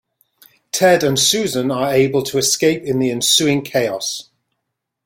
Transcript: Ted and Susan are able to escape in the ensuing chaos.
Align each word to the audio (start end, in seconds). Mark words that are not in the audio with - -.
Ted 0.71 1.03
and 1.03 1.19
Susan 1.19 1.69
are 1.69 1.93
able 1.93 2.23
to 2.23 2.39
escape 2.39 2.81
in 2.81 2.97
the 2.97 3.11
ensuing 3.11 3.61
chaos. 3.61 4.31